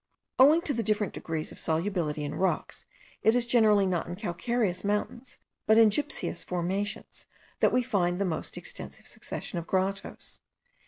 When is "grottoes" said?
9.67-10.39